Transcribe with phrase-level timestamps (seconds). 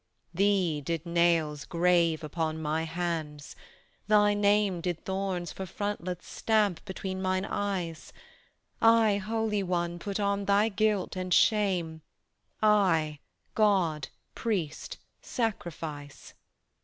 [0.33, 3.55] Thee did nails grave upon My hands,
[4.07, 8.11] thy name Did thorns for frontlets stamp between Mine eyes:
[8.81, 12.01] I, Holy One, put on thy guilt and shame;
[12.63, 13.19] I,
[13.53, 16.33] God, Priest, Sacrifice.